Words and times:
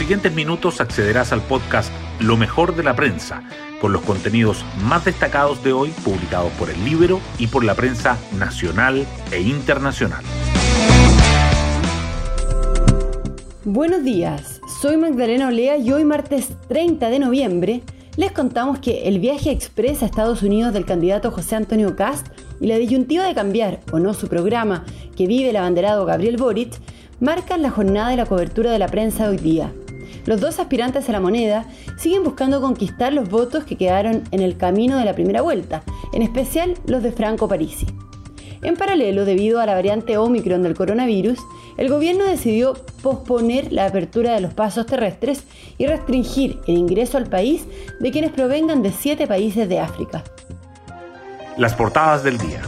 siguientes 0.00 0.32
minutos 0.32 0.80
accederás 0.80 1.30
al 1.30 1.42
podcast 1.42 1.92
Lo 2.20 2.38
mejor 2.38 2.74
de 2.74 2.82
la 2.82 2.96
prensa, 2.96 3.42
con 3.82 3.92
los 3.92 4.00
contenidos 4.00 4.64
más 4.82 5.04
destacados 5.04 5.62
de 5.62 5.74
hoy 5.74 5.90
publicados 6.02 6.50
por 6.52 6.70
el 6.70 6.82
libro 6.86 7.20
y 7.38 7.48
por 7.48 7.64
la 7.64 7.74
prensa 7.74 8.16
nacional 8.38 9.06
e 9.30 9.42
internacional. 9.42 10.24
Buenos 13.66 14.02
días, 14.02 14.62
soy 14.80 14.96
Magdalena 14.96 15.48
Olea 15.48 15.76
y 15.76 15.92
hoy 15.92 16.06
martes 16.06 16.48
30 16.68 17.10
de 17.10 17.18
noviembre 17.18 17.82
les 18.16 18.32
contamos 18.32 18.78
que 18.78 19.06
el 19.06 19.18
viaje 19.18 19.50
express 19.50 20.02
a 20.02 20.06
Estados 20.06 20.42
Unidos 20.42 20.72
del 20.72 20.86
candidato 20.86 21.30
José 21.30 21.56
Antonio 21.56 21.94
Cast 21.94 22.26
y 22.58 22.68
la 22.68 22.78
disyuntiva 22.78 23.26
de 23.26 23.34
cambiar 23.34 23.80
o 23.92 23.98
no 23.98 24.14
su 24.14 24.28
programa 24.28 24.86
que 25.14 25.26
vive 25.26 25.50
el 25.50 25.56
abanderado 25.56 26.06
Gabriel 26.06 26.38
Boric 26.38 26.72
marcan 27.20 27.60
la 27.60 27.70
jornada 27.70 28.08
de 28.08 28.16
la 28.16 28.24
cobertura 28.24 28.72
de 28.72 28.78
la 28.78 28.88
prensa 28.88 29.24
de 29.24 29.28
hoy 29.28 29.36
día. 29.36 29.74
Los 30.26 30.40
dos 30.40 30.58
aspirantes 30.58 31.08
a 31.08 31.12
la 31.12 31.20
moneda 31.20 31.66
siguen 31.98 32.24
buscando 32.24 32.60
conquistar 32.60 33.12
los 33.12 33.28
votos 33.28 33.64
que 33.64 33.76
quedaron 33.76 34.24
en 34.30 34.40
el 34.40 34.56
camino 34.56 34.98
de 34.98 35.04
la 35.04 35.14
primera 35.14 35.42
vuelta, 35.42 35.82
en 36.12 36.22
especial 36.22 36.74
los 36.86 37.02
de 37.02 37.12
Franco 37.12 37.48
Parisi. 37.48 37.86
En 38.62 38.76
paralelo, 38.76 39.24
debido 39.24 39.60
a 39.60 39.66
la 39.66 39.74
variante 39.74 40.18
Omicron 40.18 40.62
del 40.62 40.74
coronavirus, 40.74 41.38
el 41.78 41.88
gobierno 41.88 42.24
decidió 42.24 42.74
posponer 43.02 43.72
la 43.72 43.86
apertura 43.86 44.34
de 44.34 44.40
los 44.40 44.52
pasos 44.52 44.84
terrestres 44.84 45.44
y 45.78 45.86
restringir 45.86 46.58
el 46.66 46.76
ingreso 46.76 47.16
al 47.16 47.26
país 47.26 47.64
de 48.00 48.10
quienes 48.10 48.32
provengan 48.32 48.82
de 48.82 48.92
siete 48.92 49.26
países 49.26 49.66
de 49.66 49.78
África. 49.78 50.24
Las 51.56 51.74
portadas 51.74 52.22
del 52.22 52.36
día. 52.36 52.60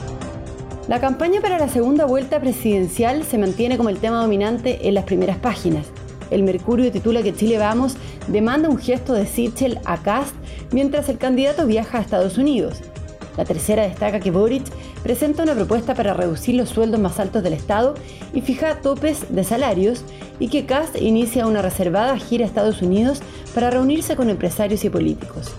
La 0.89 0.99
campaña 0.99 1.41
para 1.41 1.59
la 1.59 1.69
segunda 1.69 2.07
vuelta 2.07 2.41
presidencial 2.41 3.25
se 3.25 3.39
mantiene 3.39 3.77
como 3.77 3.91
el 3.91 3.99
tema 3.99 4.21
dominante 4.21 4.89
en 4.89 4.95
las 4.95 5.05
primeras 5.05 5.37
páginas. 5.37 5.87
El 6.33 6.45
Mercurio 6.45 6.91
titula 6.91 7.23
que 7.23 7.35
Chile 7.35 7.59
Vamos 7.59 7.97
demanda 8.27 8.71
un 8.71 8.79
gesto 8.79 9.13
de 9.13 9.27
Sichel 9.27 9.79
a 9.85 10.03
Cast 10.03 10.35
mientras 10.73 11.11
el 11.11 11.19
candidato 11.19 11.67
viaja 11.67 11.99
a 11.99 12.01
Estados 12.01 12.39
Unidos. 12.39 12.81
La 13.37 13.45
tercera 13.45 13.83
destaca 13.83 14.19
que 14.19 14.31
Boric 14.31 14.65
presenta 15.03 15.43
una 15.43 15.55
propuesta 15.55 15.95
para 15.95 16.15
reducir 16.15 16.55
los 16.55 16.71
sueldos 16.71 17.01
más 17.01 17.21
altos 17.21 17.43
del 17.43 17.53
Estado 17.53 17.95
y 18.33 18.41
fija 18.41 18.81
topes 18.81 19.27
de 19.29 19.45
salarios 19.45 20.05
y 20.39 20.49
que 20.49 20.65
Cast 20.65 20.97
inicia 20.97 21.47
una 21.47 21.61
reservada 21.61 22.17
gira 22.17 22.45
a 22.45 22.49
Estados 22.49 22.81
Unidos 22.81 23.21
para 23.55 23.71
reunirse 23.71 24.17
con 24.17 24.31
empresarios 24.31 24.85
y 24.85 24.91
políticos. 24.91 25.53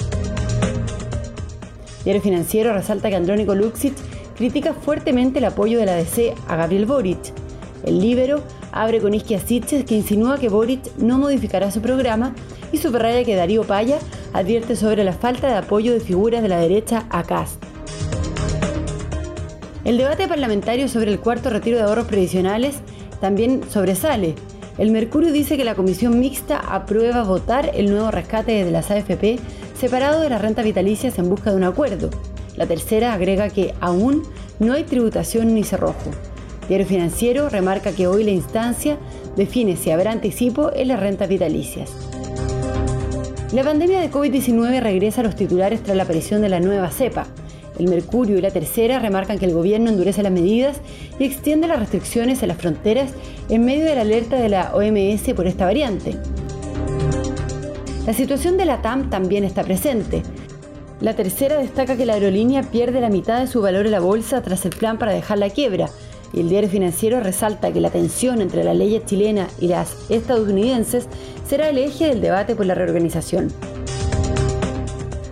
Diario 2.03 2.21
Financiero 2.21 2.73
resalta 2.73 3.09
que 3.09 3.15
Andrónico 3.15 3.53
Luxich 3.53 3.95
critica 4.35 4.73
fuertemente 4.73 5.37
el 5.37 5.45
apoyo 5.45 5.77
de 5.77 5.85
la 5.85 5.93
DC 5.93 6.33
a 6.47 6.55
Gabriel 6.55 6.87
Boric. 6.87 7.31
El 7.85 7.99
Libero 7.99 8.41
abre 8.73 8.99
con 8.99 9.13
Isquia 9.13 9.39
Sitches 9.39 9.85
que 9.85 9.95
insinúa 9.95 10.39
que 10.39 10.49
Boric 10.49 10.95
no 10.97 11.17
modificará 11.17 11.71
su 11.71 11.81
programa 11.81 12.33
y 12.71 12.79
subraya 12.79 13.23
que 13.23 13.35
Darío 13.35 13.63
Paya 13.63 13.99
advierte 14.33 14.75
sobre 14.75 15.03
la 15.03 15.13
falta 15.13 15.47
de 15.47 15.55
apoyo 15.55 15.93
de 15.93 15.99
figuras 15.99 16.41
de 16.41 16.49
la 16.49 16.57
derecha 16.59 17.05
a 17.09 17.23
Cast. 17.23 17.63
El 19.85 19.97
debate 19.97 20.27
parlamentario 20.27 20.87
sobre 20.87 21.11
el 21.11 21.19
cuarto 21.19 21.49
retiro 21.49 21.77
de 21.77 21.83
ahorros 21.83 22.07
previsionales 22.07 22.75
también 23.21 23.61
sobresale. 23.69 24.35
El 24.77 24.91
Mercurio 24.91 25.31
dice 25.31 25.55
que 25.55 25.63
la 25.63 25.75
comisión 25.75 26.19
mixta 26.19 26.57
aprueba 26.57 27.23
votar 27.23 27.71
el 27.75 27.91
nuevo 27.91 28.09
rescate 28.09 28.63
de 28.63 28.71
las 28.71 28.89
AFP 28.89 29.39
separado 29.77 30.21
de 30.21 30.29
las 30.29 30.41
rentas 30.41 30.65
vitalicias 30.65 31.19
en 31.19 31.29
busca 31.29 31.51
de 31.51 31.57
un 31.57 31.63
acuerdo. 31.63 32.09
La 32.55 32.65
tercera 32.65 33.13
agrega 33.13 33.49
que 33.49 33.73
aún 33.81 34.23
no 34.59 34.73
hay 34.73 34.83
tributación 34.83 35.53
ni 35.53 35.63
cerrojo. 35.63 36.11
Diario 36.67 36.87
Financiero 36.87 37.49
remarca 37.49 37.91
que 37.91 38.07
hoy 38.07 38.23
la 38.23 38.31
instancia 38.31 38.97
define 39.35 39.75
si 39.75 39.91
habrá 39.91 40.11
anticipo 40.11 40.71
en 40.73 40.87
las 40.87 40.99
rentas 40.99 41.27
vitalicias. 41.27 41.91
La 43.51 43.63
pandemia 43.63 43.99
de 43.99 44.09
COVID-19 44.09 44.79
regresa 44.79 45.21
a 45.21 45.23
los 45.25 45.35
titulares 45.35 45.83
tras 45.83 45.97
la 45.97 46.03
aparición 46.03 46.41
de 46.41 46.49
la 46.49 46.59
nueva 46.59 46.89
cepa. 46.89 47.27
El 47.77 47.87
Mercurio 47.87 48.37
y 48.37 48.41
la 48.41 48.51
Tercera 48.51 48.99
remarcan 48.99 49.39
que 49.39 49.45
el 49.45 49.53
gobierno 49.53 49.89
endurece 49.89 50.23
las 50.23 50.31
medidas 50.31 50.77
y 51.19 51.25
extiende 51.25 51.67
las 51.67 51.79
restricciones 51.79 52.41
en 52.41 52.47
las 52.47 52.57
fronteras 52.57 53.11
en 53.49 53.65
medio 53.65 53.85
de 53.85 53.95
la 53.95 54.01
alerta 54.01 54.37
de 54.37 54.49
la 54.49 54.73
OMS 54.73 55.33
por 55.35 55.47
esta 55.47 55.65
variante. 55.65 56.15
La 58.05 58.13
situación 58.13 58.57
de 58.57 58.65
la 58.65 58.81
TAM 58.81 59.09
también 59.09 59.43
está 59.43 59.63
presente. 59.63 60.23
La 60.99 61.15
tercera 61.15 61.57
destaca 61.57 61.97
que 61.97 62.05
la 62.05 62.13
aerolínea 62.13 62.63
pierde 62.63 63.01
la 63.01 63.09
mitad 63.09 63.39
de 63.39 63.47
su 63.47 63.61
valor 63.61 63.85
en 63.85 63.91
la 63.91 63.99
bolsa 63.99 64.41
tras 64.41 64.65
el 64.65 64.71
plan 64.71 64.97
para 64.97 65.11
dejar 65.11 65.37
la 65.37 65.49
quiebra, 65.49 65.89
y 66.33 66.41
el 66.41 66.49
diario 66.49 66.69
financiero 66.69 67.19
resalta 67.19 67.71
que 67.71 67.79
la 67.79 67.91
tensión 67.91 68.41
entre 68.41 68.63
las 68.63 68.75
leyes 68.75 69.05
chilenas 69.05 69.51
y 69.59 69.67
las 69.67 69.95
estadounidenses 70.09 71.07
será 71.47 71.69
el 71.69 71.77
eje 71.77 72.07
del 72.07 72.21
debate 72.21 72.55
por 72.55 72.65
la 72.65 72.75
reorganización. 72.75 73.53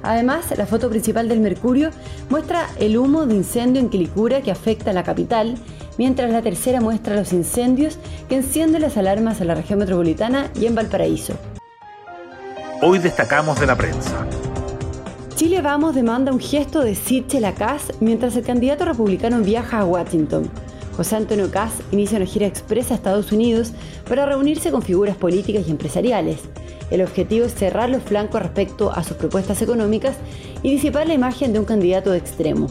Además, 0.03 0.45
la 0.57 0.65
foto 0.65 0.89
principal 0.89 1.27
del 1.27 1.39
Mercurio 1.39 1.89
muestra 2.29 2.67
el 2.79 2.97
humo 2.97 3.25
de 3.25 3.35
incendio 3.35 3.81
en 3.81 3.89
Quilicura 3.89 4.41
que 4.41 4.51
afecta 4.51 4.91
a 4.91 4.93
la 4.93 5.03
capital, 5.03 5.55
mientras 5.97 6.31
la 6.31 6.41
tercera 6.41 6.81
muestra 6.81 7.15
los 7.15 7.33
incendios 7.33 7.97
que 8.29 8.35
encienden 8.35 8.81
las 8.81 8.97
alarmas 8.97 9.41
en 9.41 9.47
la 9.47 9.55
región 9.55 9.79
metropolitana 9.79 10.49
y 10.59 10.65
en 10.65 10.75
Valparaíso. 10.75 11.33
Hoy 12.81 12.97
destacamos 12.97 13.59
de 13.59 13.67
la 13.67 13.75
prensa. 13.75 14.25
Chile 15.35 15.61
Vamos 15.61 15.95
demanda 15.95 16.31
un 16.31 16.39
gesto 16.39 16.81
de 16.81 16.95
Sichel 16.95 17.43
Lacaz 17.43 17.91
mientras 17.99 18.35
el 18.35 18.43
candidato 18.43 18.85
republicano 18.85 19.39
viaja 19.39 19.79
a 19.79 19.85
Washington. 19.85 20.49
José 20.95 21.15
Antonio 21.15 21.49
Kass 21.49 21.73
inicia 21.91 22.17
una 22.17 22.25
gira 22.25 22.47
expresa 22.47 22.93
a 22.93 22.97
Estados 22.97 23.31
Unidos 23.31 23.71
para 24.07 24.25
reunirse 24.25 24.71
con 24.71 24.81
figuras 24.81 25.15
políticas 25.15 25.67
y 25.67 25.71
empresariales. 25.71 26.39
El 26.89 27.01
objetivo 27.01 27.45
es 27.45 27.55
cerrar 27.55 27.89
los 27.89 28.03
flancos 28.03 28.41
respecto 28.41 28.91
a 28.91 29.03
sus 29.03 29.15
propuestas 29.17 29.61
económicas 29.61 30.17
y 30.61 30.71
disipar 30.71 31.07
la 31.07 31.13
imagen 31.13 31.53
de 31.53 31.59
un 31.59 31.65
candidato 31.65 32.11
de 32.11 32.17
extremo. 32.17 32.67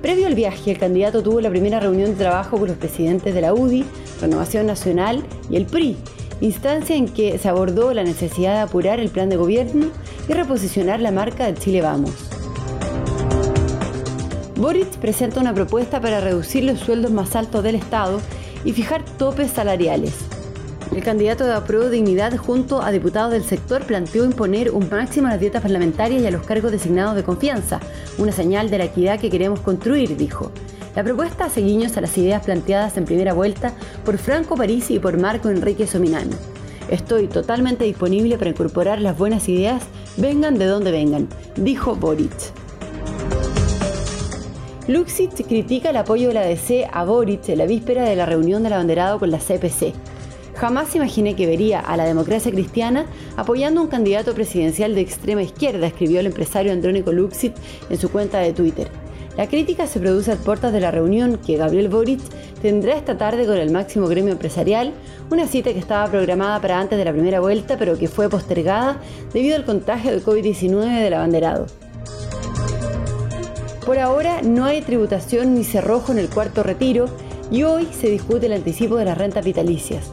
Previo 0.00 0.28
al 0.28 0.34
viaje, 0.34 0.70
el 0.70 0.78
candidato 0.78 1.22
tuvo 1.22 1.40
la 1.40 1.50
primera 1.50 1.80
reunión 1.80 2.10
de 2.10 2.16
trabajo 2.16 2.58
con 2.58 2.68
los 2.68 2.76
presidentes 2.76 3.34
de 3.34 3.40
la 3.40 3.52
UDI, 3.52 3.84
Renovación 4.20 4.66
Nacional 4.66 5.24
y 5.50 5.56
el 5.56 5.66
PRI, 5.66 5.96
instancia 6.40 6.94
en 6.94 7.08
que 7.08 7.38
se 7.38 7.48
abordó 7.48 7.92
la 7.92 8.04
necesidad 8.04 8.54
de 8.54 8.60
apurar 8.60 9.00
el 9.00 9.08
plan 9.08 9.28
de 9.28 9.36
gobierno 9.36 9.88
y 10.28 10.32
reposicionar 10.32 11.00
la 11.00 11.10
marca 11.10 11.46
de 11.46 11.54
Chile 11.54 11.82
Vamos. 11.82 12.35
Boric 14.56 14.96
presenta 14.96 15.40
una 15.40 15.52
propuesta 15.52 16.00
para 16.00 16.20
reducir 16.20 16.64
los 16.64 16.80
sueldos 16.80 17.10
más 17.10 17.36
altos 17.36 17.62
del 17.62 17.74
Estado 17.74 18.20
y 18.64 18.72
fijar 18.72 19.04
topes 19.18 19.50
salariales. 19.50 20.14
El 20.94 21.02
candidato 21.02 21.44
de 21.44 21.52
Apruebo 21.52 21.90
Dignidad 21.90 22.34
junto 22.38 22.80
a 22.80 22.90
diputados 22.90 23.32
del 23.32 23.44
sector 23.44 23.84
planteó 23.84 24.24
imponer 24.24 24.70
un 24.70 24.88
máximo 24.88 25.26
a 25.26 25.32
las 25.32 25.40
dietas 25.40 25.60
parlamentarias 25.60 26.22
y 26.22 26.26
a 26.26 26.30
los 26.30 26.46
cargos 26.46 26.72
designados 26.72 27.16
de 27.16 27.22
confianza, 27.22 27.80
una 28.16 28.32
señal 28.32 28.70
de 28.70 28.78
la 28.78 28.84
equidad 28.84 29.20
que 29.20 29.28
queremos 29.28 29.60
construir, 29.60 30.16
dijo. 30.16 30.50
La 30.94 31.04
propuesta 31.04 31.44
hace 31.44 31.60
guiños 31.60 31.94
a 31.98 32.00
las 32.00 32.16
ideas 32.16 32.42
planteadas 32.42 32.96
en 32.96 33.04
primera 33.04 33.34
vuelta 33.34 33.74
por 34.06 34.16
Franco 34.16 34.56
Parisi 34.56 34.94
y 34.94 34.98
por 34.98 35.18
Marco 35.18 35.50
Enrique 35.50 35.86
Sominano. 35.86 36.34
Estoy 36.88 37.26
totalmente 37.26 37.84
disponible 37.84 38.38
para 38.38 38.50
incorporar 38.50 39.02
las 39.02 39.18
buenas 39.18 39.50
ideas, 39.50 39.82
vengan 40.16 40.56
de 40.56 40.64
donde 40.64 40.92
vengan, 40.92 41.28
dijo 41.56 41.94
Boric. 41.94 42.65
Luxit 44.88 45.44
critica 45.48 45.90
el 45.90 45.96
apoyo 45.96 46.28
de 46.28 46.34
la 46.34 46.42
DC 46.42 46.88
a 46.92 47.04
Boric 47.04 47.48
en 47.48 47.58
la 47.58 47.66
víspera 47.66 48.04
de 48.04 48.14
la 48.14 48.24
reunión 48.24 48.62
del 48.62 48.72
abanderado 48.72 49.18
con 49.18 49.32
la 49.32 49.38
CPC. 49.38 49.92
Jamás 50.54 50.94
imaginé 50.94 51.34
que 51.34 51.48
vería 51.48 51.80
a 51.80 51.96
la 51.96 52.04
democracia 52.04 52.52
cristiana 52.52 53.06
apoyando 53.36 53.80
a 53.80 53.82
un 53.82 53.90
candidato 53.90 54.32
presidencial 54.32 54.94
de 54.94 55.00
extrema 55.00 55.42
izquierda, 55.42 55.88
escribió 55.88 56.20
el 56.20 56.26
empresario 56.26 56.72
Andrónico 56.72 57.10
Luxit 57.10 57.52
en 57.90 57.98
su 57.98 58.12
cuenta 58.12 58.38
de 58.38 58.52
Twitter. 58.52 58.88
La 59.36 59.48
crítica 59.48 59.88
se 59.88 59.98
produce 59.98 60.30
a 60.30 60.36
puertas 60.36 60.72
de 60.72 60.80
la 60.80 60.92
reunión 60.92 61.40
que 61.44 61.56
Gabriel 61.56 61.88
Boric 61.88 62.20
tendrá 62.62 62.96
esta 62.96 63.18
tarde 63.18 63.44
con 63.44 63.56
el 63.56 63.72
máximo 63.72 64.06
gremio 64.06 64.30
empresarial, 64.30 64.92
una 65.32 65.48
cita 65.48 65.72
que 65.72 65.80
estaba 65.80 66.08
programada 66.08 66.60
para 66.60 66.78
antes 66.78 66.96
de 66.96 67.04
la 67.04 67.12
primera 67.12 67.40
vuelta 67.40 67.76
pero 67.76 67.98
que 67.98 68.06
fue 68.06 68.30
postergada 68.30 69.00
debido 69.34 69.56
al 69.56 69.64
contagio 69.64 70.12
de 70.12 70.22
COVID-19 70.22 71.02
del 71.02 71.14
abanderado. 71.14 71.66
Por 73.86 74.00
ahora 74.00 74.42
no 74.42 74.64
hay 74.64 74.82
tributación 74.82 75.54
ni 75.54 75.62
cerrojo 75.62 76.10
en 76.10 76.18
el 76.18 76.28
cuarto 76.28 76.64
retiro 76.64 77.06
y 77.52 77.62
hoy 77.62 77.88
se 77.92 78.10
discute 78.10 78.46
el 78.46 78.52
anticipo 78.54 78.96
de 78.96 79.04
las 79.04 79.16
rentas 79.16 79.44
vitalicias. 79.44 80.06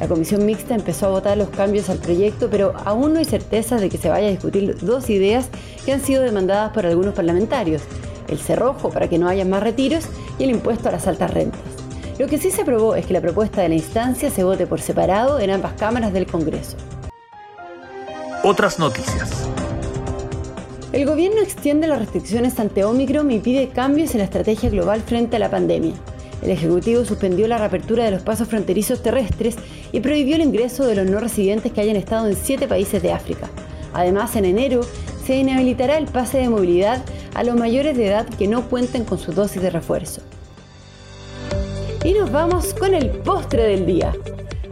La 0.00 0.08
comisión 0.08 0.44
mixta 0.44 0.74
empezó 0.74 1.06
a 1.06 1.10
votar 1.10 1.38
los 1.38 1.48
cambios 1.50 1.88
al 1.88 1.98
proyecto, 1.98 2.48
pero 2.50 2.74
aún 2.84 3.12
no 3.12 3.20
hay 3.20 3.24
certeza 3.24 3.76
de 3.76 3.88
que 3.88 3.96
se 3.96 4.08
vaya 4.08 4.26
a 4.26 4.30
discutir 4.30 4.76
dos 4.80 5.08
ideas 5.08 5.48
que 5.84 5.92
han 5.92 6.00
sido 6.00 6.24
demandadas 6.24 6.72
por 6.72 6.84
algunos 6.84 7.14
parlamentarios, 7.14 7.82
el 8.26 8.40
cerrojo 8.40 8.90
para 8.90 9.08
que 9.08 9.20
no 9.20 9.28
haya 9.28 9.44
más 9.44 9.62
retiros 9.62 10.06
y 10.40 10.42
el 10.42 10.50
impuesto 10.50 10.88
a 10.88 10.92
las 10.92 11.06
altas 11.06 11.32
rentas. 11.32 11.60
Lo 12.18 12.26
que 12.26 12.38
sí 12.38 12.50
se 12.50 12.62
aprobó 12.62 12.96
es 12.96 13.06
que 13.06 13.12
la 13.12 13.20
propuesta 13.20 13.62
de 13.62 13.68
la 13.68 13.76
instancia 13.76 14.30
se 14.30 14.42
vote 14.42 14.66
por 14.66 14.80
separado 14.80 15.38
en 15.38 15.50
ambas 15.50 15.74
cámaras 15.74 16.12
del 16.12 16.26
Congreso. 16.26 16.76
Otras 18.42 18.80
noticias. 18.80 19.51
El 20.92 21.06
gobierno 21.06 21.40
extiende 21.40 21.86
las 21.86 22.00
restricciones 22.00 22.60
ante 22.60 22.84
Omicron 22.84 23.30
y 23.30 23.38
pide 23.38 23.70
cambios 23.70 24.12
en 24.12 24.18
la 24.18 24.24
estrategia 24.24 24.68
global 24.68 25.00
frente 25.00 25.36
a 25.36 25.38
la 25.38 25.50
pandemia. 25.50 25.94
El 26.42 26.50
Ejecutivo 26.50 27.06
suspendió 27.06 27.48
la 27.48 27.56
reapertura 27.56 28.04
de 28.04 28.10
los 28.10 28.22
pasos 28.22 28.48
fronterizos 28.48 29.02
terrestres 29.02 29.56
y 29.90 30.00
prohibió 30.00 30.36
el 30.36 30.42
ingreso 30.42 30.84
de 30.84 30.96
los 30.96 31.06
no 31.06 31.18
residentes 31.18 31.72
que 31.72 31.80
hayan 31.80 31.96
estado 31.96 32.28
en 32.28 32.36
siete 32.36 32.68
países 32.68 33.00
de 33.00 33.10
África. 33.10 33.48
Además, 33.94 34.36
en 34.36 34.44
enero 34.44 34.82
se 35.24 35.36
inhabilitará 35.36 35.96
el 35.96 36.06
pase 36.06 36.38
de 36.38 36.50
movilidad 36.50 37.02
a 37.32 37.42
los 37.42 37.56
mayores 37.56 37.96
de 37.96 38.08
edad 38.08 38.28
que 38.28 38.46
no 38.46 38.68
cuenten 38.68 39.06
con 39.06 39.18
su 39.18 39.32
dosis 39.32 39.62
de 39.62 39.70
refuerzo. 39.70 40.20
Y 42.04 42.12
nos 42.12 42.30
vamos 42.30 42.74
con 42.74 42.92
el 42.92 43.08
postre 43.08 43.62
del 43.62 43.86
día. 43.86 44.12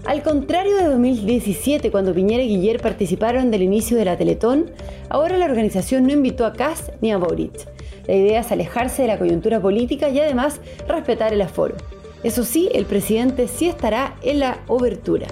Al 0.05 0.23
contrario 0.23 0.77
de 0.77 0.85
2017, 0.85 1.91
cuando 1.91 2.15
Piñera 2.15 2.43
y 2.43 2.49
Guiller 2.49 2.81
participaron 2.81 3.51
del 3.51 3.63
inicio 3.63 3.97
de 3.97 4.05
la 4.05 4.17
Teletón, 4.17 4.71
ahora 5.09 5.37
la 5.37 5.45
organización 5.45 6.07
no 6.07 6.13
invitó 6.13 6.47
a 6.47 6.53
Kass 6.53 6.91
ni 7.01 7.13
a 7.13 7.19
Boric. 7.19 7.69
La 8.07 8.15
idea 8.15 8.41
es 8.41 8.51
alejarse 8.51 9.03
de 9.03 9.09
la 9.09 9.19
coyuntura 9.19 9.61
política 9.61 10.09
y 10.09 10.19
además 10.19 10.61
respetar 10.89 11.33
el 11.33 11.43
aforo. 11.43 11.77
Eso 12.23 12.45
sí, 12.45 12.69
el 12.75 12.87
presidente 12.87 13.47
sí 13.47 13.69
estará 13.69 14.17
en 14.23 14.41
la 14.41 14.59
obertura. 14.67 15.27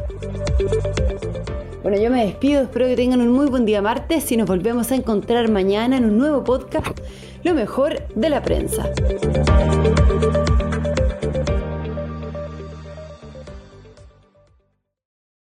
Bueno, 1.82 1.98
yo 1.98 2.10
me 2.10 2.24
despido, 2.24 2.62
espero 2.62 2.86
que 2.86 2.96
tengan 2.96 3.20
un 3.20 3.32
muy 3.32 3.46
buen 3.46 3.64
día 3.64 3.80
martes 3.80 4.30
y 4.30 4.36
nos 4.36 4.46
volvemos 4.46 4.92
a 4.92 4.96
encontrar 4.96 5.50
mañana 5.50 5.96
en 5.96 6.04
un 6.04 6.18
nuevo 6.18 6.44
podcast, 6.44 6.98
Lo 7.44 7.54
mejor 7.54 8.06
de 8.14 8.28
la 8.30 8.42
prensa. 8.42 8.90